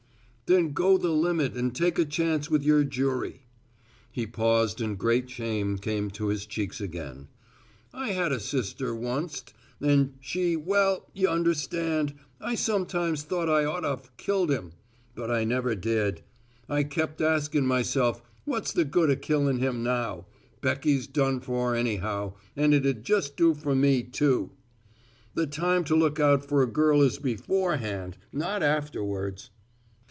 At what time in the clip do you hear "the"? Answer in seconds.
0.97-1.11, 18.73-18.83, 25.33-25.47